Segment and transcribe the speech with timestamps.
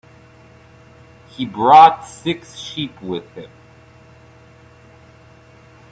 [1.27, 3.51] He brought six sheep with him.